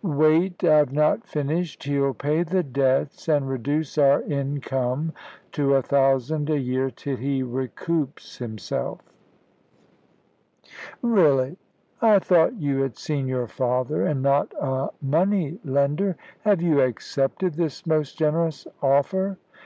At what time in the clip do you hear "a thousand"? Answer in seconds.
5.74-6.48